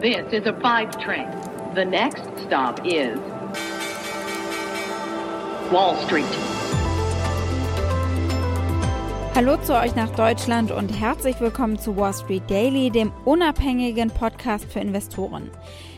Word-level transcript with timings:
This 0.00 0.32
is 0.32 0.46
a 0.46 0.54
five 0.62 0.98
train. 0.98 1.28
The 1.74 1.84
next 1.84 2.22
stop 2.46 2.80
is 2.86 3.18
Wall 5.70 5.94
Street. 6.06 6.24
Hallo 9.34 9.58
zu 9.58 9.78
euch 9.78 9.94
nach 9.96 10.08
Deutschland 10.16 10.70
und 10.70 10.88
herzlich 10.88 11.38
willkommen 11.38 11.78
zu 11.78 11.98
Wall 11.98 12.14
Street 12.14 12.48
Daily, 12.48 12.88
dem 12.88 13.12
unabhängigen 13.26 14.08
Podcast 14.08 14.64
für 14.72 14.80
Investoren. 14.80 15.50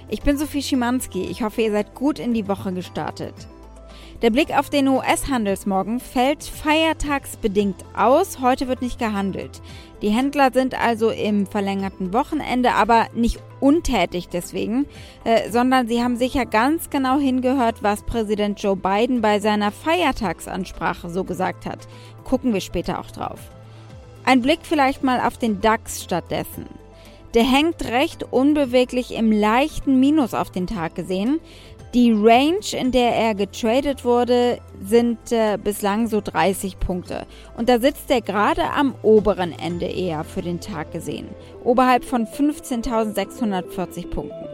Ich 0.08 0.22
bin 0.22 0.36
Sophie 0.36 0.62
Schimanski. 0.62 1.22
Ich 1.26 1.44
hoffe, 1.44 1.62
ihr 1.62 1.70
seid 1.70 1.94
gut 1.94 2.18
in 2.18 2.34
die 2.34 2.48
Woche 2.48 2.72
gestartet. 2.72 3.34
Der 4.22 4.30
Blick 4.30 4.56
auf 4.56 4.70
den 4.70 4.86
US-Handelsmorgen 4.86 5.98
fällt 5.98 6.44
feiertagsbedingt 6.44 7.84
aus. 7.96 8.38
Heute 8.40 8.68
wird 8.68 8.80
nicht 8.80 9.00
gehandelt. 9.00 9.60
Die 10.00 10.10
Händler 10.10 10.52
sind 10.52 10.80
also 10.80 11.10
im 11.10 11.44
verlängerten 11.44 12.12
Wochenende, 12.12 12.74
aber 12.74 13.08
nicht 13.14 13.42
untätig 13.58 14.28
deswegen, 14.28 14.86
äh, 15.24 15.50
sondern 15.50 15.88
sie 15.88 16.04
haben 16.04 16.16
sicher 16.16 16.46
ganz 16.46 16.88
genau 16.88 17.18
hingehört, 17.18 17.82
was 17.82 18.04
Präsident 18.04 18.62
Joe 18.62 18.76
Biden 18.76 19.22
bei 19.22 19.40
seiner 19.40 19.72
Feiertagsansprache 19.72 21.10
so 21.10 21.24
gesagt 21.24 21.66
hat. 21.66 21.88
Gucken 22.22 22.54
wir 22.54 22.60
später 22.60 23.00
auch 23.00 23.10
drauf. 23.10 23.40
Ein 24.24 24.40
Blick 24.40 24.60
vielleicht 24.62 25.02
mal 25.02 25.20
auf 25.20 25.36
den 25.36 25.60
DAX 25.60 26.00
stattdessen. 26.04 26.66
Der 27.34 27.44
hängt 27.44 27.82
recht 27.86 28.24
unbeweglich 28.30 29.14
im 29.14 29.32
leichten 29.32 29.98
Minus 29.98 30.34
auf 30.34 30.50
den 30.50 30.66
Tag 30.66 30.94
gesehen. 30.94 31.40
Die 31.94 32.10
Range, 32.10 32.64
in 32.72 32.90
der 32.90 33.14
er 33.14 33.34
getradet 33.34 34.02
wurde, 34.02 34.60
sind 34.82 35.30
äh, 35.30 35.58
bislang 35.62 36.06
so 36.06 36.22
30 36.22 36.78
Punkte. 36.78 37.26
Und 37.54 37.68
da 37.68 37.78
sitzt 37.80 38.10
er 38.10 38.22
gerade 38.22 38.62
am 38.70 38.94
oberen 39.02 39.52
Ende 39.52 39.84
eher 39.84 40.24
für 40.24 40.40
den 40.40 40.58
Tag 40.58 40.90
gesehen. 40.92 41.28
Oberhalb 41.64 42.06
von 42.06 42.26
15.640 42.26 44.06
Punkten. 44.08 44.52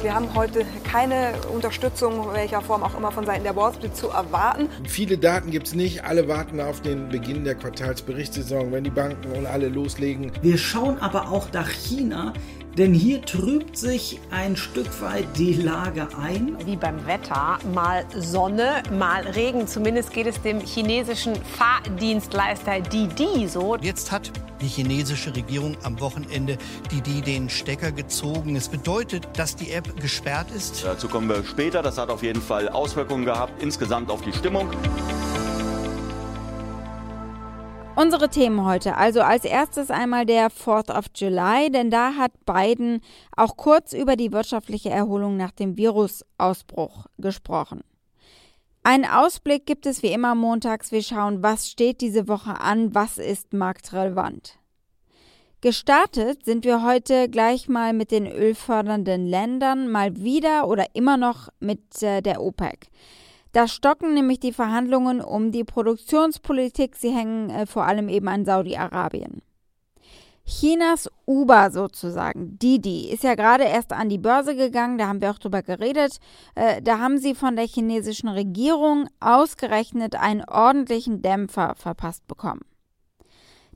Wir 0.00 0.14
haben 0.14 0.32
heute 0.34 0.64
keine 0.84 1.32
Unterstützung, 1.52 2.32
welcher 2.32 2.62
Form 2.62 2.84
auch 2.84 2.96
immer, 2.96 3.10
von 3.10 3.26
Seiten 3.26 3.42
der 3.42 3.56
Wall 3.56 3.74
Street 3.74 3.96
zu 3.96 4.08
erwarten. 4.08 4.68
Viele 4.84 5.18
Daten 5.18 5.50
gibt 5.50 5.66
es 5.66 5.74
nicht. 5.74 6.04
Alle 6.04 6.28
warten 6.28 6.60
auf 6.60 6.80
den 6.80 7.08
Beginn 7.08 7.44
der 7.44 7.56
Quartalsberichtssaison, 7.56 8.70
wenn 8.70 8.84
die 8.84 8.90
Banken 8.90 9.32
und 9.32 9.46
alle 9.46 9.68
loslegen. 9.68 10.30
Wir 10.40 10.56
schauen 10.56 10.98
aber 11.00 11.30
auch 11.30 11.52
nach 11.52 11.68
China. 11.68 12.32
Denn 12.78 12.94
hier 12.94 13.20
trübt 13.22 13.76
sich 13.76 14.20
ein 14.30 14.56
Stück 14.56 15.02
weit 15.02 15.26
die 15.36 15.54
Lage 15.54 16.06
ein. 16.16 16.56
Wie 16.64 16.76
beim 16.76 17.04
Wetter, 17.08 17.58
mal 17.74 18.04
Sonne, 18.16 18.84
mal 18.96 19.22
Regen. 19.22 19.66
Zumindest 19.66 20.12
geht 20.12 20.28
es 20.28 20.40
dem 20.42 20.60
chinesischen 20.60 21.34
Fahrdienstleister 21.34 22.78
Didi 22.78 23.48
so. 23.48 23.74
Jetzt 23.80 24.12
hat 24.12 24.30
die 24.60 24.68
chinesische 24.68 25.34
Regierung 25.34 25.76
am 25.82 25.98
Wochenende 25.98 26.56
Didi 26.92 27.20
den 27.20 27.50
Stecker 27.50 27.90
gezogen. 27.90 28.54
Es 28.54 28.68
bedeutet, 28.68 29.26
dass 29.36 29.56
die 29.56 29.72
App 29.72 30.00
gesperrt 30.00 30.46
ist. 30.54 30.84
Dazu 30.84 31.08
kommen 31.08 31.28
wir 31.28 31.42
später. 31.42 31.82
Das 31.82 31.98
hat 31.98 32.10
auf 32.10 32.22
jeden 32.22 32.40
Fall 32.40 32.68
Auswirkungen 32.68 33.24
gehabt, 33.24 33.60
insgesamt 33.60 34.08
auf 34.08 34.22
die 34.22 34.32
Stimmung. 34.32 34.70
Unsere 38.00 38.28
Themen 38.28 38.64
heute. 38.64 38.96
Also 38.96 39.22
als 39.22 39.44
erstes 39.44 39.90
einmal 39.90 40.24
der 40.24 40.52
4th 40.52 40.96
of 40.96 41.06
July, 41.16 41.68
denn 41.68 41.90
da 41.90 42.14
hat 42.14 42.30
Biden 42.46 43.00
auch 43.36 43.56
kurz 43.56 43.92
über 43.92 44.14
die 44.14 44.30
wirtschaftliche 44.30 44.88
Erholung 44.88 45.36
nach 45.36 45.50
dem 45.50 45.76
Virusausbruch 45.76 47.06
gesprochen. 47.18 47.80
Einen 48.84 49.04
Ausblick 49.04 49.66
gibt 49.66 49.84
es 49.84 50.04
wie 50.04 50.12
immer 50.12 50.36
montags. 50.36 50.92
Wir 50.92 51.02
schauen, 51.02 51.42
was 51.42 51.68
steht 51.68 52.00
diese 52.00 52.28
Woche 52.28 52.60
an, 52.60 52.94
was 52.94 53.18
ist 53.18 53.52
marktrelevant. 53.52 54.60
Gestartet 55.60 56.44
sind 56.44 56.64
wir 56.64 56.84
heute 56.84 57.28
gleich 57.28 57.68
mal 57.68 57.94
mit 57.94 58.12
den 58.12 58.28
ölfördernden 58.28 59.26
Ländern, 59.26 59.90
mal 59.90 60.16
wieder 60.16 60.68
oder 60.68 60.86
immer 60.94 61.16
noch 61.16 61.48
mit 61.58 62.00
äh, 62.00 62.22
der 62.22 62.42
OPEC. 62.42 62.90
Da 63.52 63.66
stocken 63.66 64.14
nämlich 64.14 64.40
die 64.40 64.52
Verhandlungen 64.52 65.20
um 65.20 65.52
die 65.52 65.64
Produktionspolitik. 65.64 66.96
Sie 66.96 67.10
hängen 67.10 67.50
äh, 67.50 67.66
vor 67.66 67.84
allem 67.84 68.08
eben 68.08 68.28
an 68.28 68.44
Saudi-Arabien. 68.44 69.42
Chinas 70.48 71.10
Uber 71.26 71.70
sozusagen, 71.70 72.58
Didi, 72.58 73.10
ist 73.10 73.22
ja 73.22 73.34
gerade 73.34 73.64
erst 73.64 73.92
an 73.92 74.08
die 74.08 74.16
Börse 74.16 74.56
gegangen, 74.56 74.96
da 74.96 75.06
haben 75.06 75.20
wir 75.20 75.30
auch 75.30 75.38
drüber 75.38 75.62
geredet. 75.62 76.20
Äh, 76.54 76.80
da 76.80 76.98
haben 76.98 77.18
sie 77.18 77.34
von 77.34 77.54
der 77.54 77.66
chinesischen 77.66 78.30
Regierung 78.30 79.08
ausgerechnet 79.20 80.16
einen 80.16 80.42
ordentlichen 80.44 81.20
Dämpfer 81.20 81.74
verpasst 81.76 82.26
bekommen. 82.26 82.62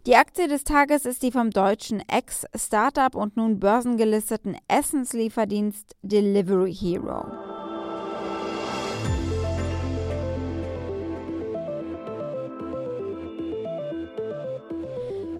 Die 0.06 0.16
Aktie 0.16 0.49
des 0.49 0.65
Tages 0.65 1.05
ist 1.05 1.22
die 1.22 1.31
vom 1.31 1.50
deutschen 1.50 2.03
Ex-Startup 2.09 3.15
und 3.15 3.37
nun 3.37 3.61
börsengelisteten 3.61 4.56
Essenslieferdienst 4.66 5.94
Delivery 6.03 6.75
Hero. 6.75 7.51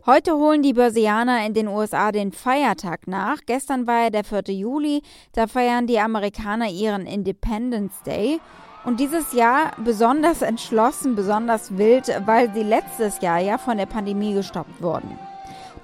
Heute 0.05 0.33
holen 0.33 0.63
die 0.63 0.73
Börsianer 0.73 1.47
in 1.47 1.55
den 1.55 1.69
USA 1.69 2.11
den 2.11 2.33
Feiertag 2.33 3.07
nach. 3.07 3.39
Gestern 3.47 3.87
war 3.87 4.03
ja 4.03 4.11
der 4.11 4.25
4. 4.25 4.53
Juli, 4.53 5.01
da 5.33 5.47
feiern 5.47 5.87
die 5.87 6.01
Amerikaner 6.01 6.69
ihren 6.69 7.07
Independence 7.07 8.03
Day. 8.05 8.41
Und 8.85 8.99
dieses 8.99 9.33
Jahr 9.33 9.71
besonders 9.77 10.43
entschlossen, 10.43 11.15
besonders 11.15 11.79
wild, 11.79 12.09
weil 12.27 12.53
sie 12.53 12.65
letztes 12.65 13.21
Jahr 13.21 13.39
ja 13.39 13.59
von 13.59 13.77
der 13.77 13.87
Pandemie 13.87 14.35
gestoppt 14.35 14.83
wurden. 14.83 15.17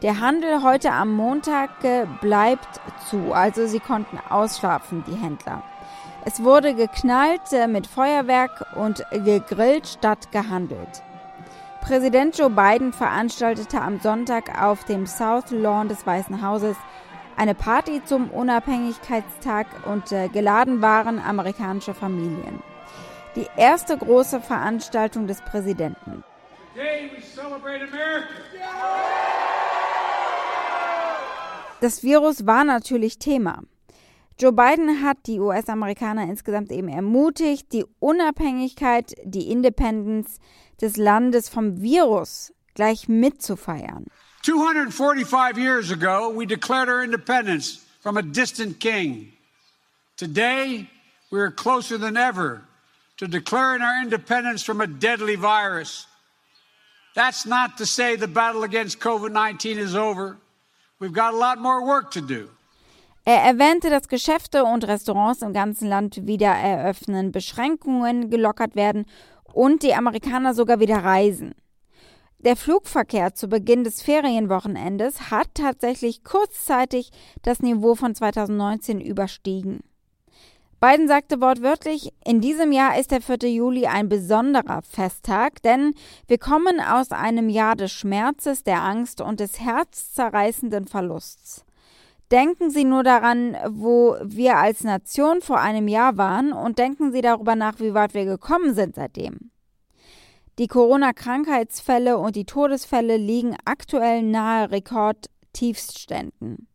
Der 0.02 0.18
Handel 0.18 0.64
heute 0.64 0.90
am 0.90 1.14
Montag 1.14 1.84
äh, 1.84 2.06
bleibt 2.20 2.80
zu, 3.08 3.32
also 3.32 3.68
sie 3.68 3.78
konnten 3.78 4.18
ausschlafen, 4.30 5.04
die 5.06 5.14
Händler. 5.14 5.62
Es 6.24 6.42
wurde 6.42 6.74
geknallt 6.74 7.52
äh, 7.52 7.68
mit 7.68 7.86
Feuerwerk 7.86 8.66
und 8.74 9.04
gegrillt 9.12 9.86
statt 9.86 10.32
gehandelt. 10.32 11.04
Präsident 11.80 12.36
Joe 12.36 12.50
Biden 12.50 12.92
veranstaltete 12.92 13.80
am 13.80 14.00
Sonntag 14.00 14.60
auf 14.62 14.84
dem 14.84 15.06
South 15.06 15.50
Lawn 15.50 15.88
des 15.88 16.06
Weißen 16.06 16.42
Hauses 16.42 16.76
eine 17.36 17.54
Party 17.54 18.02
zum 18.04 18.30
Unabhängigkeitstag 18.30 19.66
und 19.86 20.10
äh, 20.12 20.28
geladen 20.28 20.82
waren 20.82 21.18
amerikanische 21.20 21.94
Familien. 21.94 22.62
Die 23.36 23.46
erste 23.56 23.96
große 23.96 24.40
Veranstaltung 24.40 25.26
des 25.26 25.40
Präsidenten. 25.42 26.24
Das 31.80 32.02
Virus 32.02 32.44
war 32.44 32.64
natürlich 32.64 33.18
Thema. 33.18 33.62
Joe 34.40 34.52
Biden 34.52 35.02
hat 35.02 35.18
die 35.26 35.40
US-Amerikaner 35.40 36.24
insgesamt 36.24 36.70
eben 36.70 36.88
ermutigt, 36.88 37.72
die 37.72 37.84
Unabhängigkeit, 37.98 39.14
die 39.24 39.50
Independence 39.50 40.38
des 40.80 40.96
Landes 40.96 41.48
vom 41.48 41.76
Virus 41.76 42.52
gleich 42.74 43.08
mitzufeiern. 43.08 44.06
245 44.42 45.58
years 45.58 45.90
ago, 45.90 46.30
we 46.30 46.46
declared 46.46 46.88
our 46.88 47.02
independence 47.02 47.84
from 48.00 48.16
a 48.16 48.22
distant 48.22 48.78
king. 48.78 49.32
Today, 50.16 50.88
we 51.30 51.40
are 51.40 51.50
closer 51.50 51.98
than 51.98 52.16
ever 52.16 52.62
to 53.18 53.26
declaring 53.26 53.82
our 53.82 54.02
independence 54.02 54.62
from 54.62 54.80
a 54.80 54.86
deadly 54.86 55.36
virus. 55.36 56.06
That's 57.14 57.44
not 57.46 57.76
to 57.78 57.86
say 57.86 58.16
the 58.16 58.28
battle 58.28 58.62
against 58.62 59.00
COVID 59.00 59.32
19 59.32 59.78
is 59.78 59.94
over. 59.96 60.36
We've 61.00 61.12
got 61.12 61.34
a 61.34 61.36
lot 61.36 61.58
more 61.58 61.84
work 61.84 62.12
to 62.12 62.20
do. 62.20 62.48
Er 63.24 63.42
erwähnte, 63.42 63.90
dass 63.90 64.08
Geschäfte 64.08 64.64
und 64.64 64.84
Restaurants 64.84 65.42
im 65.42 65.52
ganzen 65.52 65.86
Land 65.86 66.26
wieder 66.26 66.48
eröffnen, 66.48 67.30
Beschränkungen 67.30 68.30
gelockert 68.30 68.74
werden 68.74 69.04
und 69.52 69.82
die 69.82 69.94
Amerikaner 69.94 70.54
sogar 70.54 70.80
wieder 70.80 70.98
reisen. 70.98 71.54
Der 72.40 72.54
Flugverkehr 72.54 73.34
zu 73.34 73.48
Beginn 73.48 73.82
des 73.82 74.00
Ferienwochenendes 74.00 75.32
hat 75.32 75.48
tatsächlich 75.54 76.22
kurzzeitig 76.22 77.10
das 77.42 77.60
Niveau 77.60 77.96
von 77.96 78.14
2019 78.14 79.00
überstiegen. 79.00 79.80
Biden 80.80 81.08
sagte 81.08 81.40
wortwörtlich, 81.40 82.12
in 82.24 82.40
diesem 82.40 82.70
Jahr 82.70 82.96
ist 82.96 83.10
der 83.10 83.20
4. 83.20 83.50
Juli 83.50 83.86
ein 83.86 84.08
besonderer 84.08 84.82
Festtag, 84.82 85.60
denn 85.62 85.94
wir 86.28 86.38
kommen 86.38 86.80
aus 86.80 87.10
einem 87.10 87.48
Jahr 87.48 87.74
des 87.74 87.90
Schmerzes, 87.90 88.62
der 88.62 88.82
Angst 88.84 89.20
und 89.20 89.40
des 89.40 89.58
herzzerreißenden 89.58 90.86
Verlusts. 90.86 91.64
Denken 92.30 92.70
Sie 92.70 92.84
nur 92.84 93.04
daran, 93.04 93.56
wo 93.68 94.16
wir 94.22 94.58
als 94.58 94.84
Nation 94.84 95.40
vor 95.40 95.60
einem 95.60 95.88
Jahr 95.88 96.18
waren 96.18 96.52
und 96.52 96.78
denken 96.78 97.10
Sie 97.10 97.22
darüber 97.22 97.56
nach, 97.56 97.80
wie 97.80 97.94
weit 97.94 98.12
wir 98.12 98.26
gekommen 98.26 98.74
sind 98.74 98.96
seitdem. 98.96 99.50
Die 100.58 100.66
Corona-Krankheitsfälle 100.66 102.18
und 102.18 102.36
die 102.36 102.44
Todesfälle 102.44 103.16
liegen 103.16 103.56
aktuell 103.64 104.22
nahe 104.22 104.70
Rekordtiefstständen. 104.70 106.68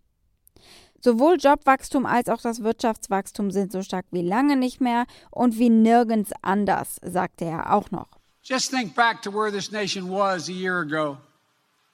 Sowohl 1.02 1.36
Jobwachstum 1.36 2.06
als 2.06 2.30
auch 2.30 2.42
das 2.42 2.64
Wirtschaftswachstum 2.64 3.52
sind 3.52 3.74
so 3.74 3.84
stark 3.84 4.06
wie 4.12 4.22
lange 4.22 4.56
nicht 4.56 4.80
mehr 4.80 5.06
und 5.32 5.60
wie 5.60 5.70
nirgends 5.70 6.32
anders, 6.42 6.96
sagte 7.04 7.44
er 7.44 7.74
auch 7.74 7.92
noch. 7.92 8.08
Just 8.42 8.72
think 8.72 8.96
back 8.96 9.22
to 9.22 9.32
where 9.32 9.52
this 9.52 9.72
nation 9.72 10.10
was 10.10 10.48
a 10.48 10.54
year 10.54 10.80
ago 10.80 11.18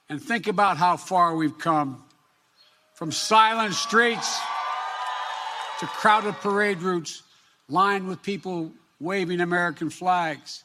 and 0.08 0.24
think 0.24 0.48
about 0.48 0.80
how 0.80 0.96
far 0.96 1.36
we've 1.36 1.58
come. 1.58 1.96
From 3.00 3.10
silent 3.10 3.72
streets 3.72 4.38
to 5.78 5.86
crowded 5.86 6.34
parade 6.34 6.82
routes 6.82 7.22
lined 7.70 8.06
with 8.06 8.22
people 8.22 8.70
waving 9.00 9.40
American 9.40 9.88
flags. 9.88 10.64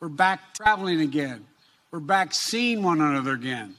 We're 0.00 0.08
back 0.08 0.54
traveling 0.54 1.02
again. 1.02 1.44
We're 1.90 2.00
back 2.00 2.32
seeing 2.32 2.82
one 2.82 3.02
another 3.02 3.34
again. 3.34 3.76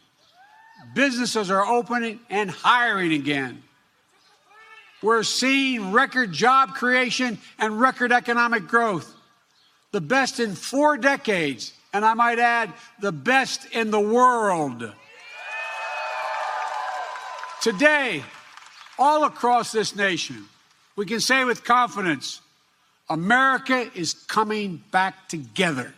Businesses 0.94 1.50
are 1.50 1.66
opening 1.66 2.20
and 2.30 2.52
hiring 2.52 3.14
again. 3.14 3.64
We're 5.02 5.24
seeing 5.24 5.92
record 5.92 6.32
job 6.32 6.76
creation 6.76 7.40
and 7.58 7.82
record 7.82 8.12
economic 8.12 8.68
growth. 8.68 9.12
The 9.92 10.02
best 10.02 10.40
in 10.40 10.54
four 10.54 10.98
decades, 10.98 11.74
and 11.94 12.06
I 12.06 12.14
might 12.14 12.38
add, 12.38 12.74
the 13.00 13.12
best 13.12 13.66
in 13.72 13.90
the 13.90 14.00
world. 14.00 14.94
Today, 17.68 18.24
all 18.98 19.26
across 19.26 19.74
this 19.74 19.94
nation, 19.94 20.46
we 20.96 21.06
can 21.06 21.20
say 21.20 21.44
with 21.44 21.66
confidence 21.66 22.40
America 23.10 23.92
is 23.94 24.14
coming 24.14 24.82
back 24.90 25.28
together. 25.28 25.92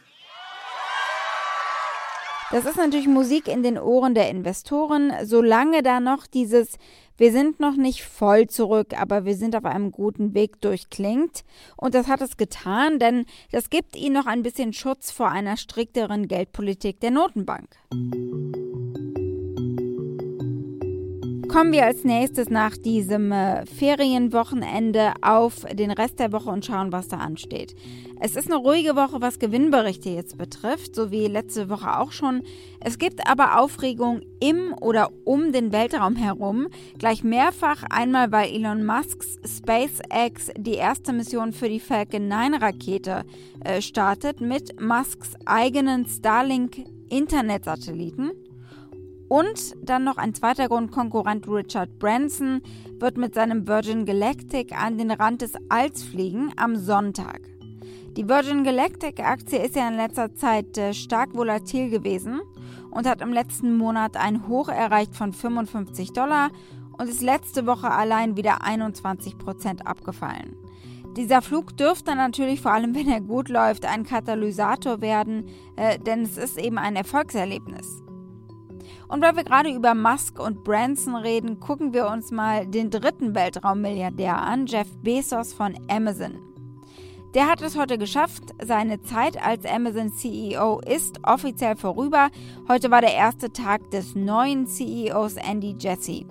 Das 2.49 2.65
ist 2.65 2.77
natürlich 2.77 3.07
Musik 3.07 3.47
in 3.47 3.61
den 3.61 3.77
Ohren 3.77 4.15
der 4.15 4.31
Investoren, 4.31 5.13
solange 5.25 5.83
da 5.83 5.99
noch 5.99 6.25
dieses 6.25 6.79
Wir 7.17 7.31
sind 7.31 7.59
noch 7.59 7.75
nicht 7.75 8.03
voll 8.03 8.47
zurück, 8.47 8.99
aber 8.99 9.25
wir 9.25 9.35
sind 9.35 9.55
auf 9.55 9.65
einem 9.65 9.91
guten 9.91 10.33
Weg 10.33 10.59
durchklingt. 10.61 11.43
Und 11.77 11.93
das 11.93 12.07
hat 12.07 12.21
es 12.21 12.35
getan, 12.37 12.97
denn 12.97 13.27
das 13.51 13.69
gibt 13.69 13.95
ihnen 13.95 14.15
noch 14.15 14.25
ein 14.25 14.41
bisschen 14.41 14.73
Schutz 14.73 15.11
vor 15.11 15.29
einer 15.29 15.55
strikteren 15.55 16.27
Geldpolitik 16.27 16.99
der 16.99 17.11
Notenbank. 17.11 17.69
Kommen 21.49 21.71
wir 21.71 21.85
als 21.85 22.03
nächstes 22.03 22.51
nach 22.51 22.77
diesem 22.77 23.31
äh, 23.31 23.65
Ferienwochenende 23.65 25.13
auf 25.23 25.65
den 25.73 25.89
Rest 25.89 26.19
der 26.19 26.31
Woche 26.31 26.51
und 26.51 26.63
schauen, 26.63 26.91
was 26.91 27.07
da 27.07 27.17
ansteht. 27.17 27.73
Es 28.19 28.35
ist 28.35 28.51
eine 28.51 28.57
ruhige 28.57 28.95
Woche, 28.95 29.19
was 29.19 29.39
Gewinnberichte 29.39 30.09
jetzt 30.11 30.37
betrifft, 30.37 30.93
so 30.93 31.09
wie 31.09 31.25
letzte 31.25 31.67
Woche 31.67 31.97
auch 31.97 32.11
schon. 32.11 32.43
Es 32.79 32.99
gibt 32.99 33.27
aber 33.27 33.59
Aufregung 33.59 34.21
im 34.39 34.75
oder 34.79 35.09
um 35.25 35.51
den 35.51 35.71
Weltraum 35.71 36.15
herum, 36.15 36.67
gleich 36.99 37.23
mehrfach. 37.23 37.83
Einmal, 37.89 38.31
weil 38.31 38.53
Elon 38.53 38.85
Musks 38.85 39.39
SpaceX 39.43 40.51
die 40.55 40.75
erste 40.75 41.13
Mission 41.13 41.51
für 41.51 41.67
die 41.67 41.79
Falcon 41.79 42.27
9 42.27 42.53
Rakete 42.53 43.23
äh, 43.65 43.81
startet 43.81 44.39
mit 44.39 44.79
Musks 44.79 45.33
eigenen 45.45 46.05
Starlink 46.05 46.85
Internetsatelliten. 47.09 48.33
Und 49.29 49.75
dann 49.83 50.03
noch 50.03 50.17
ein 50.17 50.33
zweiter 50.33 50.67
Grund, 50.67 50.91
Konkurrent 50.91 51.47
Richard 51.47 51.99
Branson 51.99 52.61
wird 52.99 53.15
mit 53.15 53.35
seinem 53.35 53.67
Virgin 53.67 54.05
Galactic 54.05 54.75
an 54.75 54.97
den 54.97 55.11
Rand 55.11 55.43
des 55.43 55.53
Alls 55.69 56.03
fliegen 56.03 56.51
am 56.57 56.75
Sonntag. 56.75 57.39
Die 58.17 58.27
Virgin 58.27 58.63
Galactic 58.63 59.19
Aktie 59.19 59.63
ist 59.63 59.75
ja 59.75 59.87
in 59.87 59.97
letzter 59.97 60.33
Zeit 60.33 60.77
äh, 60.79 60.95
stark 60.95 61.35
volatil 61.35 61.91
gewesen 61.91 62.41
und 62.89 63.07
hat 63.07 63.21
im 63.21 63.31
letzten 63.31 63.77
Monat 63.77 64.17
ein 64.17 64.47
Hoch 64.47 64.67
erreicht 64.67 65.15
von 65.15 65.31
55 65.31 66.11
Dollar 66.11 66.49
und 66.97 67.07
ist 67.07 67.21
letzte 67.21 67.67
Woche 67.67 67.91
allein 67.91 68.35
wieder 68.35 68.63
21 68.63 69.37
Prozent 69.37 69.85
abgefallen. 69.85 70.57
Dieser 71.15 71.43
Flug 71.43 71.77
dürfte 71.77 72.15
natürlich, 72.15 72.61
vor 72.61 72.71
allem 72.71 72.95
wenn 72.95 73.07
er 73.07 73.21
gut 73.21 73.47
läuft, 73.47 73.85
ein 73.85 74.05
Katalysator 74.05 75.01
werden, 75.01 75.45
äh, 75.75 75.99
denn 75.99 76.23
es 76.23 76.37
ist 76.37 76.57
eben 76.57 76.79
ein 76.79 76.95
Erfolgserlebnis. 76.95 78.01
Und 79.09 79.23
weil 79.23 79.35
wir 79.35 79.43
gerade 79.43 79.71
über 79.73 79.95
Musk 79.95 80.39
und 80.39 80.63
Branson 80.63 81.15
reden, 81.15 81.59
gucken 81.59 81.93
wir 81.93 82.07
uns 82.07 82.29
mal 82.29 82.67
den 82.67 82.91
dritten 82.91 83.33
Weltraummilliardär 83.33 84.37
an, 84.37 84.67
Jeff 84.67 84.87
Bezos 85.01 85.51
von 85.51 85.75
Amazon. 85.89 86.37
Der 87.33 87.47
hat 87.47 87.61
es 87.61 87.75
heute 87.75 87.97
geschafft. 87.97 88.43
Seine 88.63 89.01
Zeit 89.01 89.43
als 89.43 89.65
Amazon 89.65 90.13
CEO 90.13 90.79
ist 90.81 91.19
offiziell 91.23 91.75
vorüber. 91.75 92.29
Heute 92.67 92.91
war 92.91 93.01
der 93.01 93.15
erste 93.15 93.51
Tag 93.51 93.89
des 93.89 94.13
neuen 94.13 94.67
CEOs 94.67 95.37
Andy 95.37 95.75
Jassy. 95.79 96.27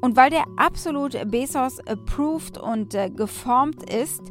Und 0.00 0.16
weil 0.16 0.30
der 0.30 0.44
absolut 0.56 1.16
Bezos 1.30 1.78
approved 1.86 2.58
und 2.58 2.94
äh, 2.94 3.10
geformt 3.10 3.88
ist, 3.88 4.22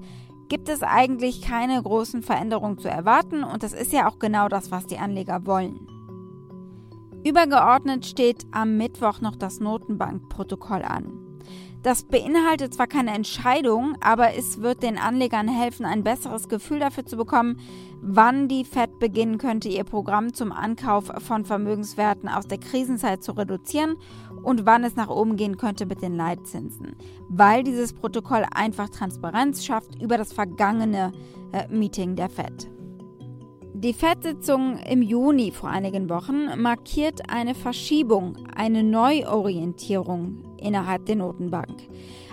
gibt 0.49 0.67
es 0.67 0.83
eigentlich 0.83 1.41
keine 1.41 1.81
großen 1.81 2.21
Veränderungen 2.21 2.77
zu 2.77 2.89
erwarten 2.89 3.45
und 3.45 3.63
das 3.63 3.71
ist 3.71 3.93
ja 3.93 4.09
auch 4.09 4.19
genau 4.19 4.49
das, 4.49 4.69
was 4.69 4.85
die 4.85 4.97
Anleger 4.97 5.45
wollen. 5.45 5.87
Übergeordnet 7.23 8.05
steht 8.05 8.45
am 8.51 8.77
Mittwoch 8.77 9.21
noch 9.21 9.35
das 9.35 9.59
Notenbankprotokoll 9.59 10.81
an. 10.81 11.31
Das 11.83 12.03
beinhaltet 12.03 12.75
zwar 12.75 12.85
keine 12.85 13.11
Entscheidung, 13.13 13.95
aber 14.01 14.35
es 14.35 14.61
wird 14.61 14.83
den 14.83 14.99
Anlegern 14.99 15.47
helfen, 15.47 15.85
ein 15.85 16.03
besseres 16.03 16.47
Gefühl 16.47 16.79
dafür 16.79 17.05
zu 17.05 17.17
bekommen, 17.17 17.57
wann 18.01 18.47
die 18.47 18.65
Fed 18.65 18.99
beginnen 18.99 19.39
könnte, 19.39 19.69
ihr 19.69 19.83
Programm 19.83 20.33
zum 20.33 20.51
Ankauf 20.51 21.11
von 21.17 21.43
Vermögenswerten 21.45 22.29
aus 22.29 22.47
der 22.47 22.59
Krisenzeit 22.59 23.23
zu 23.23 23.31
reduzieren 23.31 23.97
und 24.43 24.65
wann 24.67 24.83
es 24.83 24.95
nach 24.95 25.09
oben 25.09 25.37
gehen 25.37 25.57
könnte 25.57 25.87
mit 25.87 26.03
den 26.03 26.15
Leitzinsen, 26.15 26.95
weil 27.29 27.63
dieses 27.63 27.93
Protokoll 27.93 28.45
einfach 28.53 28.89
Transparenz 28.89 29.65
schafft 29.65 29.99
über 30.01 30.17
das 30.17 30.33
vergangene 30.33 31.11
äh, 31.51 31.67
Meeting 31.67 32.15
der 32.15 32.29
Fed. 32.29 32.69
Die 33.83 33.93
FED-Sitzung 33.93 34.77
im 34.77 35.01
Juni 35.01 35.49
vor 35.49 35.69
einigen 35.69 36.07
Wochen 36.07 36.61
markiert 36.61 37.31
eine 37.31 37.55
Verschiebung, 37.55 38.37
eine 38.55 38.83
Neuorientierung 38.83 40.43
innerhalb 40.61 41.07
der 41.07 41.15
Notenbank. 41.15 41.81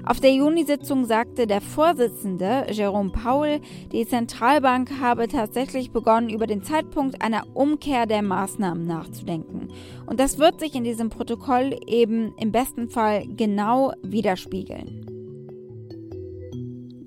Auf 0.05 0.21
der 0.21 0.35
Juni-Sitzung 0.35 1.06
sagte 1.06 1.47
der 1.47 1.62
Vorsitzende 1.62 2.67
Jerome 2.71 3.12
Powell, 3.12 3.62
die 3.93 4.06
Zentralbank 4.06 5.00
habe 5.00 5.27
tatsächlich 5.27 5.91
begonnen, 5.91 6.29
über 6.29 6.47
den 6.47 6.62
Zeitpunkt 6.62 7.23
einer 7.23 7.45
Umkehr 7.55 8.05
der 8.05 8.21
Maßnahmen 8.21 8.87
nachzudenken. 8.87 9.69
Und 10.05 10.21
das 10.21 10.37
wird 10.37 10.61
sich 10.61 10.75
in 10.75 10.85
diesem 10.85 11.09
Protokoll 11.09 11.75
eben 11.87 12.35
im 12.37 12.53
besten 12.53 12.91
Fall 12.91 13.27
genau 13.27 13.93
widerspiegeln. 14.03 15.07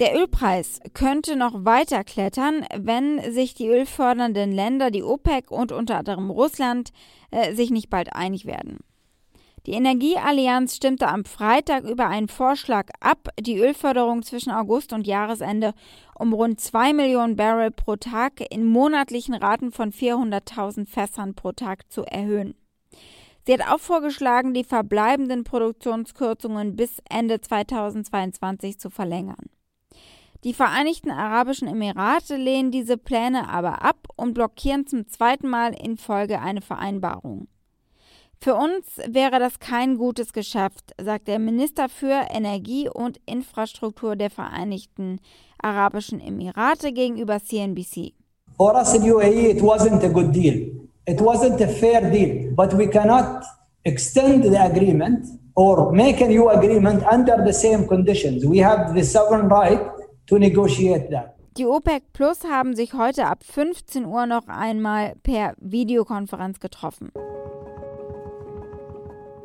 Der 0.01 0.19
Ölpreis 0.19 0.80
könnte 0.95 1.36
noch 1.36 1.63
weiter 1.63 2.03
klettern, 2.03 2.65
wenn 2.75 3.21
sich 3.31 3.53
die 3.53 3.68
ölfördernden 3.68 4.51
Länder, 4.51 4.89
die 4.89 5.03
OPEC 5.03 5.51
und 5.51 5.71
unter 5.71 6.00
anderem 6.00 6.31
Russland, 6.31 6.89
äh, 7.30 7.53
sich 7.53 7.69
nicht 7.69 7.92
bald 7.92 8.12
einig 8.15 8.48
werden. 8.48 8.80
Die 9.68 9.74
Energieallianz 9.74 10.75
stimmte 10.75 11.07
am 11.07 11.24
Freitag 11.24 11.84
über 11.84 12.08
einen 12.08 12.29
Vorschlag 12.29 12.89
ab, 13.00 13.29
die 13.39 13.60
Ölförderung 13.60 14.24
zwischen 14.24 14.50
August 14.50 14.91
und 14.91 15.05
Jahresende 15.05 15.75
um 16.17 16.34
rund 16.34 16.60
2 16.60 16.93
Millionen 16.93 17.36
Barrel 17.36 17.70
pro 17.70 17.96
Tag 17.96 18.41
in 18.50 18.65
monatlichen 18.65 19.36
Raten 19.36 19.72
von 19.72 19.91
400.000 19.91 20.88
Fässern 20.88 21.36
pro 21.36 21.51
Tag 21.51 21.91
zu 21.91 22.05
erhöhen. 22.05 22.55
Sie 23.46 23.53
hat 23.53 23.72
auch 23.72 23.79
vorgeschlagen, 23.79 24.55
die 24.55 24.63
verbleibenden 24.63 25.43
Produktionskürzungen 25.43 26.75
bis 26.75 26.98
Ende 27.08 27.39
2022 27.39 28.79
zu 28.79 28.89
verlängern. 28.89 29.51
Die 30.43 30.55
Vereinigten 30.55 31.12
Arabischen 31.12 31.67
Emirate 31.67 32.36
lehnen 32.36 32.71
diese 32.71 32.98
Pläne 32.98 33.48
aber 33.48 33.83
ab 33.83 34.07
und 34.15 34.33
blockieren 34.33 34.88
zum 34.88 35.07
zweiten 35.07 35.48
Mal 35.48 35.75
in 35.79 35.98
Folge 35.98 36.39
eine 36.39 36.62
Vereinbarung. 36.62 37.48
Für 38.39 38.55
uns 38.55 38.88
wäre 39.07 39.38
das 39.38 39.60
kein 39.60 40.00
gutes 40.00 40.33
Geschäft, 40.33 40.95
sagt 41.00 41.27
der 41.27 41.38
Minister 41.38 41.89
für 41.89 42.25
Energie 42.31 42.89
und 42.89 43.19
Infrastruktur 43.27 44.15
der 44.15 44.31
Vereinigten 44.31 45.19
Arabischen 45.62 46.19
Emirate 46.19 46.91
gegenüber 46.91 47.39
CNBC. 47.39 48.13
For 48.57 48.74
us 48.74 48.95
in 48.95 49.03
UAE, 49.03 49.51
it 49.51 49.62
wasn't 49.62 50.03
a 50.03 50.10
good 50.10 50.33
deal. 50.33 50.71
It 51.05 51.21
wasn't 51.21 51.62
a 51.62 51.67
fair 51.67 52.10
deal, 52.10 52.51
but 52.55 52.75
we 52.75 52.88
cannot 52.88 53.43
extend 53.83 54.43
the 54.43 54.60
agreement 54.60 55.27
or 55.55 55.91
make 55.91 56.24
a 56.24 56.27
new 56.27 56.50
agreement 56.50 57.03
under 57.12 57.43
the 57.45 57.53
same 57.53 57.86
conditions. 57.88 58.43
We 58.43 58.57
have 58.57 58.95
the 58.95 59.03
sovereign 59.03 59.48
right 59.48 60.00
to 60.28 60.38
negotiate 60.38 61.10
that. 61.10 61.36
Die 61.58 61.66
OPEC 61.66 62.13
Plus 62.13 62.46
haben 62.46 62.75
sich 62.75 62.94
heute 62.94 63.28
ab 63.28 63.44
15 63.44 64.06
Uhr 64.06 64.25
noch 64.25 64.48
einmal 64.48 65.16
per 65.22 65.54
Videokonferenz 65.60 66.62
getroffen. 66.62 67.12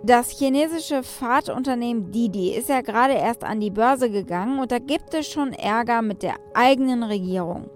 Das 0.05 0.31
chinesische 0.31 1.03
Fahrtunternehmen 1.03 2.13
Didi 2.13 2.51
ist 2.55 2.69
ja 2.69 2.81
gerade 2.81 3.15
erst 3.15 3.43
an 3.43 3.59
die 3.59 3.73
Börse 3.73 4.09
gegangen 4.09 4.61
und 4.61 4.71
da 4.71 4.79
gibt 4.79 5.15
es 5.15 5.27
schon 5.27 5.53
Ärger 5.53 6.01
mit 6.01 6.23
der 6.23 6.37
eigenen 6.55 7.03
Regierung. 7.03 7.69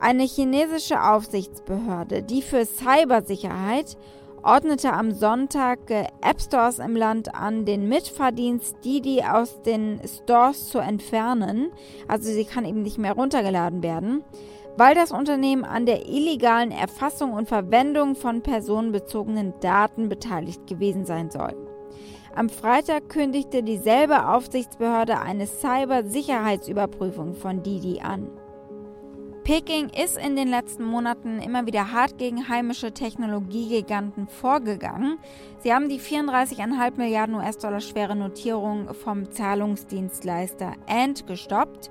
Eine 0.00 0.22
chinesische 0.22 1.02
Aufsichtsbehörde, 1.02 2.22
die 2.22 2.40
für 2.40 2.64
Cybersicherheit 2.64 3.98
ordnete 4.44 4.92
am 4.92 5.12
Sonntag 5.12 5.90
äh, 5.90 6.06
App 6.20 6.40
Stores 6.40 6.78
im 6.78 6.94
Land 6.96 7.34
an, 7.34 7.64
den 7.64 7.88
Mitverdienst 7.88 8.76
Didi 8.84 9.22
aus 9.22 9.62
den 9.62 10.00
Stores 10.06 10.68
zu 10.68 10.78
entfernen. 10.78 11.70
Also 12.08 12.30
sie 12.30 12.44
kann 12.44 12.64
eben 12.64 12.82
nicht 12.82 12.98
mehr 12.98 13.14
runtergeladen 13.14 13.82
werden, 13.82 14.22
weil 14.76 14.94
das 14.94 15.12
Unternehmen 15.12 15.64
an 15.64 15.86
der 15.86 16.08
illegalen 16.08 16.70
Erfassung 16.70 17.32
und 17.32 17.48
Verwendung 17.48 18.14
von 18.14 18.42
personenbezogenen 18.42 19.54
Daten 19.60 20.08
beteiligt 20.08 20.66
gewesen 20.66 21.06
sein 21.06 21.30
soll. 21.30 21.54
Am 22.34 22.48
Freitag 22.48 23.08
kündigte 23.08 23.62
dieselbe 23.62 24.28
Aufsichtsbehörde 24.28 25.20
eine 25.20 25.46
Cybersicherheitsüberprüfung 25.46 27.34
von 27.34 27.62
Didi 27.62 28.00
an. 28.00 28.28
Peking 29.44 29.90
ist 29.90 30.16
in 30.16 30.36
den 30.36 30.48
letzten 30.48 30.84
Monaten 30.84 31.38
immer 31.38 31.66
wieder 31.66 31.92
hart 31.92 32.16
gegen 32.16 32.48
heimische 32.48 32.94
Technologiegiganten 32.94 34.26
vorgegangen. 34.26 35.18
Sie 35.58 35.74
haben 35.74 35.90
die 35.90 36.00
34,5 36.00 36.96
Milliarden 36.96 37.34
US-Dollar 37.34 37.82
schwere 37.82 38.16
Notierung 38.16 38.94
vom 38.94 39.30
Zahlungsdienstleister 39.30 40.72
Ant 40.86 41.26
gestoppt 41.26 41.90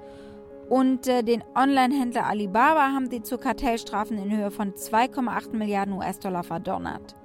und 0.68 1.08
äh, 1.08 1.22
den 1.22 1.44
Online-Händler 1.54 2.26
Alibaba 2.26 2.92
haben 2.92 3.08
sie 3.12 3.22
zu 3.22 3.38
Kartellstrafen 3.38 4.18
in 4.18 4.36
Höhe 4.36 4.50
von 4.50 4.74
2,8 4.74 5.56
Milliarden 5.56 5.94
US-Dollar 5.94 6.44
verdonnert. 6.44 7.16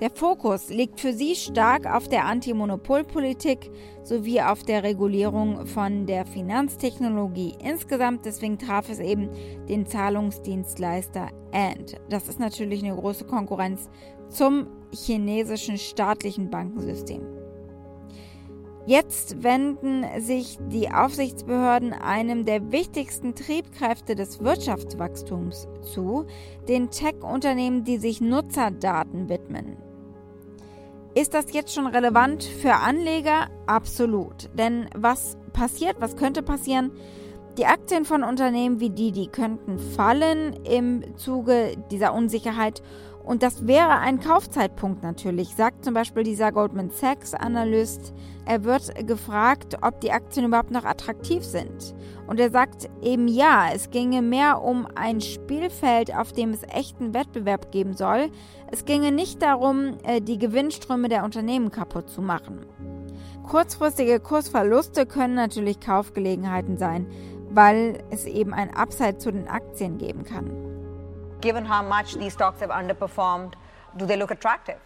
Der 0.00 0.10
Fokus 0.10 0.70
liegt 0.70 0.98
für 0.98 1.12
sie 1.12 1.34
stark 1.34 1.84
auf 1.84 2.08
der 2.08 2.24
Antimonopolpolitik 2.24 3.70
sowie 4.02 4.40
auf 4.40 4.62
der 4.62 4.82
Regulierung 4.82 5.66
von 5.66 6.06
der 6.06 6.24
Finanztechnologie 6.24 7.54
insgesamt. 7.62 8.24
Deswegen 8.24 8.58
traf 8.58 8.88
es 8.88 8.98
eben 8.98 9.28
den 9.68 9.84
Zahlungsdienstleister 9.84 11.28
Ant. 11.52 12.00
Das 12.08 12.28
ist 12.28 12.40
natürlich 12.40 12.82
eine 12.82 12.96
große 12.96 13.26
Konkurrenz 13.26 13.90
zum 14.30 14.68
chinesischen 14.90 15.76
staatlichen 15.76 16.48
Bankensystem. 16.48 17.20
Jetzt 18.86 19.42
wenden 19.42 20.06
sich 20.18 20.56
die 20.72 20.90
Aufsichtsbehörden 20.90 21.92
einem 21.92 22.46
der 22.46 22.72
wichtigsten 22.72 23.34
Triebkräfte 23.34 24.14
des 24.14 24.40
Wirtschaftswachstums 24.40 25.68
zu, 25.82 26.24
den 26.66 26.88
Tech-Unternehmen, 26.90 27.84
die 27.84 27.98
sich 27.98 28.22
Nutzerdaten 28.22 29.28
widmen. 29.28 29.89
Ist 31.12 31.34
das 31.34 31.52
jetzt 31.52 31.74
schon 31.74 31.88
relevant 31.88 32.44
für 32.44 32.74
Anleger? 32.74 33.48
Absolut. 33.66 34.48
Denn 34.54 34.88
was 34.94 35.36
passiert, 35.52 35.96
was 35.98 36.16
könnte 36.16 36.42
passieren? 36.42 36.92
Die 37.58 37.66
Aktien 37.66 38.04
von 38.04 38.22
Unternehmen 38.22 38.78
wie 38.78 38.90
die, 38.90 39.10
die 39.10 39.26
könnten 39.26 39.80
fallen 39.80 40.52
im 40.64 41.16
Zuge 41.16 41.76
dieser 41.90 42.14
Unsicherheit 42.14 42.80
und 43.24 43.42
das 43.42 43.66
wäre 43.66 43.98
ein 43.98 44.20
Kaufzeitpunkt 44.20 45.02
natürlich, 45.02 45.54
sagt 45.54 45.84
zum 45.84 45.94
Beispiel 45.94 46.22
dieser 46.22 46.52
Goldman 46.52 46.90
Sachs-Analyst. 46.90 48.12
Er 48.46 48.64
wird 48.64 49.06
gefragt, 49.06 49.78
ob 49.82 50.00
die 50.00 50.10
Aktien 50.10 50.46
überhaupt 50.46 50.70
noch 50.70 50.84
attraktiv 50.84 51.44
sind. 51.44 51.94
Und 52.26 52.40
er 52.40 52.50
sagt 52.50 52.88
eben 53.02 53.28
ja, 53.28 53.68
es 53.74 53.90
ginge 53.90 54.22
mehr 54.22 54.62
um 54.62 54.86
ein 54.94 55.20
Spielfeld, 55.20 56.16
auf 56.16 56.32
dem 56.32 56.50
es 56.50 56.62
echten 56.64 57.12
Wettbewerb 57.12 57.70
geben 57.70 57.94
soll. 57.94 58.30
Es 58.72 58.84
ginge 58.84 59.12
nicht 59.12 59.42
darum, 59.42 59.98
äh, 60.04 60.20
die 60.20 60.38
Gewinnströme 60.38 61.08
der 61.08 61.24
Unternehmen 61.24 61.70
kaputt 61.70 62.08
zu 62.08 62.22
machen. 62.22 62.66
Kurzfristige 63.48 64.20
Kursverluste 64.20 65.06
können 65.06 65.34
natürlich 65.34 65.80
Kaufgelegenheiten 65.80 66.78
sein, 66.78 67.06
weil 67.50 68.02
es 68.10 68.26
eben 68.26 68.54
ein 68.54 68.74
Upside 68.74 69.18
zu 69.18 69.32
den 69.32 69.48
Aktien 69.48 69.98
geben 69.98 70.24
kann. 70.24 70.69
Given 71.40 71.64
how 71.64 71.82
much 71.82 72.14
these 72.14 72.32
stocks 72.32 72.60
have 72.60 72.70
underperformed, 72.70 73.54
do 73.96 74.06
they 74.06 74.16
look 74.16 74.30
attractive? 74.30 74.78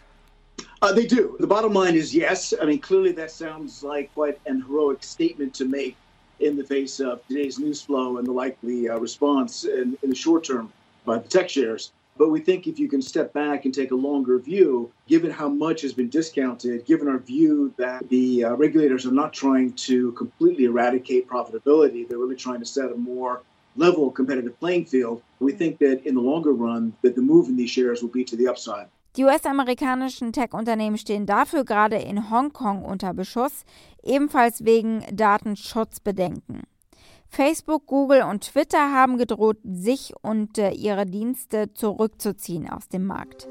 Uh, 0.83 0.93
they 0.93 1.07
do. 1.07 1.37
The 1.41 1.47
bottom 1.47 1.73
line 1.73 1.95
is 1.95 2.15
yes. 2.15 2.55
I 2.61 2.65
mean, 2.67 2.79
clearly 2.79 3.13
that 3.13 3.31
sounds 3.31 3.83
like 3.83 4.13
quite 4.15 4.39
an 4.47 4.63
heroic 4.63 5.03
statement 5.03 5.55
to 5.55 5.65
make 5.65 5.97
in 6.41 6.57
the 6.57 6.65
face 6.65 7.01
of 7.01 7.27
today's 7.27 7.59
news 7.59 7.81
flow 7.81 8.19
and 8.19 8.27
the 8.27 8.33
likely 8.33 8.89
uh, 8.89 8.99
response 8.99 9.65
in, 9.65 9.97
in 10.03 10.11
the 10.11 10.17
short 10.17 10.45
term 10.45 10.73
by 11.05 11.19
the 11.19 11.29
tech 11.29 11.49
shares. 11.49 11.93
But 12.17 12.31
we 12.31 12.41
think 12.41 12.67
if 12.67 12.79
you 12.79 12.89
can 12.89 13.03
step 13.03 13.33
back 13.33 13.65
and 13.65 13.75
take 13.75 13.91
a 13.91 13.97
longer 13.97 14.39
view, 14.39 14.93
given 15.09 15.33
how 15.33 15.49
much 15.49 15.83
has 15.83 15.93
been 15.93 16.09
discounted, 16.09 16.87
given 16.87 17.09
our 17.09 17.19
view 17.19 17.75
that 17.77 18.09
the 18.09 18.45
uh, 18.45 18.55
regulators 18.55 19.05
are 19.05 19.13
not 19.13 19.33
trying 19.33 19.73
to 19.73 20.13
completely 20.13 20.65
eradicate 20.65 21.29
profitability, 21.29 22.09
they're 22.09 22.19
really 22.19 22.37
trying 22.37 22.61
to 22.61 22.67
set 22.67 22.93
a 22.93 22.95
more 22.95 23.43
level 23.77 24.11
competitive 24.11 24.59
playing 24.59 24.87
field, 24.87 25.23
we 25.41 25.53
think 25.53 25.79
that 25.79 26.05
in 26.05 26.15
the 26.15 26.23
longer 26.23 26.53
run 26.53 26.93
that 27.03 27.15
the 27.15 27.23
move 27.23 27.49
in 27.49 27.57
these 27.57 27.71
shares 27.71 28.03
will 28.03 28.11
be 28.11 28.25
to 28.25 28.37
the 28.37 28.49
upside. 28.49 28.89
Die 29.17 29.25
US-amerikanischen 29.25 30.33
Tech-Unternehmen 30.33 30.99
stehen 30.99 31.25
dafür 31.25 31.65
gerade 31.65 31.97
in 31.97 32.31
Hongkong 32.31 32.85
unter 32.85 33.15
Beschuss, 33.15 33.65
ebenfalls 34.03 34.65
wegen 34.65 35.05
Datenschutzbedenken. 35.13 36.63
Facebook, 37.29 37.87
Google 37.87 38.23
und 38.23 38.43
Twitter 38.43 38.93
haben 38.93 39.17
gedroht, 39.19 39.59
sich 39.65 40.13
und 40.23 40.59
äh, 40.59 40.71
ihre 40.71 41.07
Dienste 41.07 41.73
zurückzuziehen 41.75 42.69
aus 42.69 42.89
dem 42.89 43.07
Markt. 43.07 43.49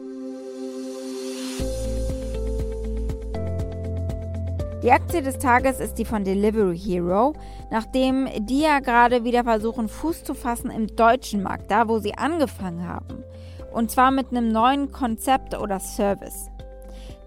Die 4.83 4.91
Aktie 4.91 5.21
des 5.21 5.39
Tages 5.39 5.79
ist 5.79 5.93
die 5.93 6.03
von 6.03 6.25
Delivery 6.25 6.77
Hero, 6.77 7.31
nachdem 7.71 8.27
die 8.37 8.63
ja 8.63 8.79
gerade 8.79 9.23
wieder 9.23 9.45
versuchen, 9.45 9.87
Fuß 9.87 10.25
zu 10.25 10.33
fassen 10.33 10.69
im 10.69 10.93
deutschen 10.93 11.41
Markt, 11.41 11.71
da 11.71 11.87
wo 11.87 11.99
sie 11.99 12.17
angefangen 12.17 12.85
haben. 12.85 13.23
Und 13.71 13.91
zwar 13.91 14.11
mit 14.11 14.31
einem 14.31 14.49
neuen 14.49 14.91
Konzept 14.91 15.57
oder 15.57 15.79
Service. 15.79 16.49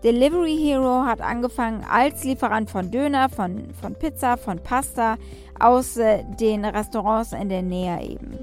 Delivery 0.05 0.55
Hero 0.55 1.05
hat 1.07 1.23
angefangen 1.23 1.83
als 1.91 2.25
Lieferant 2.25 2.69
von 2.69 2.91
Döner, 2.91 3.31
von, 3.31 3.71
von 3.81 3.95
Pizza, 3.95 4.37
von 4.37 4.59
Pasta 4.59 5.17
aus 5.59 5.97
äh, 5.97 6.25
den 6.39 6.63
Restaurants 6.63 7.33
in 7.33 7.49
der 7.49 7.63
Nähe 7.63 8.03
eben. 8.03 8.35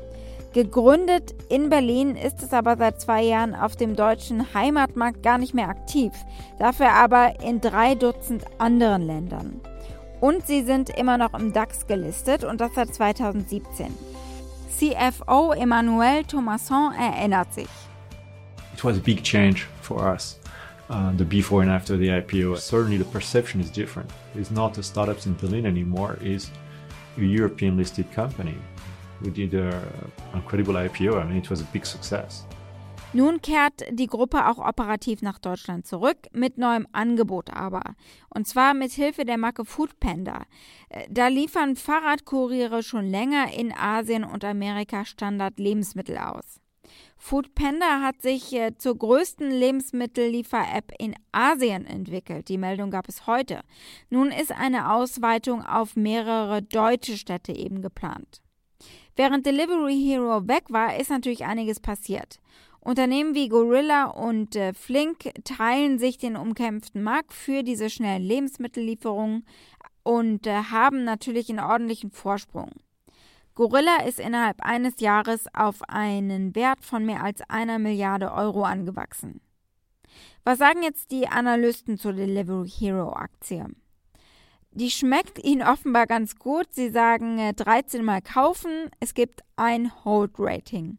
Gegründet 0.54 1.34
in 1.50 1.72
Berlin 1.72 2.16
ist 2.16 2.44
es 2.44 2.54
aber 2.54 2.78
seit 2.78 3.02
zwei 3.02 3.24
Jahren 3.24 3.56
auf 3.56 3.76
dem 3.76 3.96
deutschen 3.96 4.54
Heimatmarkt 4.54 5.24
gar 5.24 5.40
nicht 5.40 5.56
mehr 5.56 5.68
aktiv, 5.68 6.12
dafür 6.60 6.92
aber 6.92 7.40
in 7.42 7.60
drei 7.60 7.96
Dutzend 7.96 8.46
anderen 8.60 9.02
Ländern. 9.02 9.62
Und 10.22 10.46
sie 10.46 10.62
sind 10.62 10.92
immer 10.92 11.18
noch 11.18 11.34
im 11.34 11.54
DAX 11.54 11.88
gelistet 11.88 12.44
und 12.44 12.62
das 12.62 12.76
seit 12.76 12.94
2017. 12.94 13.88
CFO 14.70 15.54
Emmanuel 15.54 16.24
Thomasson 16.24 16.94
erinnert 16.94 17.52
sich. 17.52 17.70
It 18.76 18.84
was 18.84 18.98
a 18.98 19.02
big 19.02 19.24
change 19.24 19.66
for 19.82 20.06
us. 20.06 20.40
Uh, 20.88 21.12
the 21.18 21.24
before 21.24 21.64
and 21.64 21.72
after 21.72 21.98
the 21.98 22.10
IPO. 22.10 22.58
Certainly, 22.58 23.00
the 23.00 23.06
perception 23.06 23.60
is 23.60 23.72
different. 23.72 24.12
It's 24.36 24.52
not 24.52 24.78
a 24.78 24.84
startup 24.84 25.18
in 25.26 25.36
Berlin 25.36 25.66
anymore. 25.66 26.18
It's 26.22 26.52
a 27.18 27.22
European 27.22 27.76
listed 27.76 28.06
company 28.14 28.56
we 29.24 29.32
did 29.32 29.54
a, 29.56 29.82
incredible 30.34 30.76
IPO. 30.76 31.20
I 31.20 31.26
mean, 31.26 31.38
it 31.38 31.50
was 31.50 31.62
a 31.62 31.68
big 31.72 31.86
success. 31.86 32.46
Nun 33.16 33.42
kehrt 33.44 33.84
die 33.92 34.08
Gruppe 34.08 34.48
auch 34.48 34.58
operativ 34.58 35.22
nach 35.22 35.38
Deutschland 35.38 35.86
zurück, 35.86 36.18
mit 36.32 36.58
neuem 36.58 36.88
Angebot 36.94 37.52
aber. 37.52 37.84
Und 38.34 38.48
zwar 38.48 38.74
mit 38.74 38.92
Hilfe 38.92 39.24
der 39.24 39.38
Marke 39.38 39.66
Foodpanda. 39.66 40.46
Äh, 40.90 41.06
da 41.12 41.28
liefern 41.28 41.76
Fahrradkuriere 41.76 42.82
schon 42.82 43.06
länger 43.06 43.54
in 43.54 43.72
Asien 43.72 44.24
und 44.24 44.44
Amerika 44.44 45.06
Standard-Lebensmittel 45.06 46.18
aus. 46.18 46.60
Foodpanda 47.18 48.02
hat 48.02 48.22
sich 48.24 48.52
äh, 48.54 48.76
zur 48.78 48.98
größten 48.98 49.52
Lebensmittelliefer-App 49.52 50.92
in 50.98 51.14
Asien 51.32 51.86
entwickelt. 51.86 52.50
Die 52.50 52.58
Meldung 52.58 52.90
gab 52.90 53.08
es 53.08 53.28
heute. 53.28 53.62
Nun 54.10 54.32
ist 54.32 54.52
eine 54.52 54.92
Ausweitung 54.92 55.64
auf 55.64 55.96
mehrere 55.96 56.64
deutsche 56.64 57.16
Städte 57.16 57.56
eben 57.56 57.84
geplant. 57.84 58.43
Während 59.16 59.46
Delivery 59.46 59.96
Hero 59.96 60.48
weg 60.48 60.64
war, 60.70 60.98
ist 60.98 61.10
natürlich 61.10 61.46
einiges 61.46 61.80
passiert. 61.80 62.40
Unternehmen 62.80 63.34
wie 63.34 63.48
Gorilla 63.48 64.06
und 64.06 64.56
äh, 64.56 64.74
Flink 64.74 65.32
teilen 65.46 66.00
sich 66.00 66.18
den 66.18 66.36
umkämpften 66.36 67.02
Markt 67.02 67.32
für 67.32 67.64
diese 67.64 67.90
schnellen 67.90 68.24
Lebensmittellieferungen 68.24 69.46
und 70.04 70.48
äh, 70.48 70.64
haben 70.64 71.04
natürlich 71.06 71.50
einen 71.50 71.60
ordentlichen 71.60 72.12
Vorsprung. 72.12 72.72
Gorilla 73.56 74.04
ist 74.06 74.20
innerhalb 74.20 74.62
eines 74.62 75.00
Jahres 75.00 75.46
auf 75.54 75.82
einen 75.88 76.56
Wert 76.56 76.84
von 76.84 77.06
mehr 77.06 77.24
als 77.24 77.42
einer 77.50 77.78
Milliarde 77.80 78.34
Euro 78.34 78.64
angewachsen. 78.64 79.42
Was 80.44 80.58
sagen 80.58 80.84
jetzt 80.84 81.12
die 81.12 81.28
Analysten 81.28 81.98
zur 81.98 82.14
Delivery 82.14 82.68
Hero 82.68 83.14
Aktie? 83.14 83.66
Die 84.76 84.90
schmeckt 84.90 85.44
Ihnen 85.44 85.62
offenbar 85.62 86.08
ganz 86.08 86.36
gut. 86.36 86.66
Sie 86.72 86.90
sagen 86.90 87.54
13 87.56 88.00
äh, 88.00 88.04
Mal 88.04 88.22
kaufen. 88.22 88.90
Es 89.00 89.14
gibt 89.14 89.42
ein 89.56 89.92
Hold-Rating. 90.04 90.98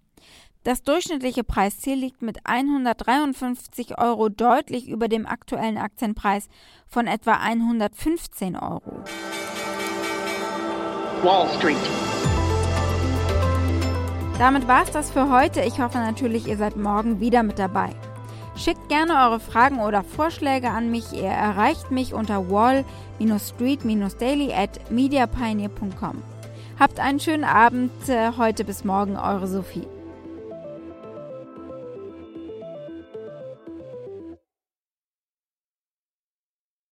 Das 0.62 0.82
durchschnittliche 0.82 1.42
Preisziel 1.42 1.96
liegt 1.96 2.22
mit 2.22 2.38
153 2.44 3.98
Euro 3.98 4.28
deutlich 4.28 4.88
über 4.88 5.08
dem 5.08 5.26
aktuellen 5.26 5.76
Aktienpreis 5.76 6.48
von 6.86 7.06
etwa 7.06 7.32
115 7.32 8.56
Euro. 8.56 9.02
Wall 11.22 11.48
Street. 11.58 11.76
Damit 14.38 14.68
war 14.68 14.84
es 14.84 14.90
das 14.90 15.10
für 15.10 15.30
heute. 15.30 15.62
Ich 15.62 15.80
hoffe 15.80 15.98
natürlich, 15.98 16.46
ihr 16.46 16.56
seid 16.56 16.76
morgen 16.76 17.18
wieder 17.18 17.42
mit 17.42 17.58
dabei. 17.58 17.90
Schickt 18.56 18.88
gerne 18.88 19.14
eure 19.14 19.40
Fragen 19.40 19.80
oder 19.80 20.04
Vorschläge 20.04 20.70
an 20.70 20.88
mich. 20.90 21.12
Ihr 21.12 21.24
erreicht 21.24 21.90
mich 21.90 22.14
unter 22.14 22.48
wall-street-daily 22.50 24.52
at 24.52 24.90
mediapioneer.com. 24.90 26.22
Habt 26.78 27.00
einen 27.00 27.18
schönen 27.20 27.44
Abend. 27.44 27.90
Äh, 28.08 28.32
heute 28.36 28.64
bis 28.64 28.84
morgen, 28.84 29.16
eure 29.16 29.48
Sophie. 29.48 29.86